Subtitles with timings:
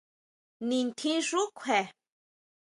[0.67, 1.79] Nintjin xú kjue.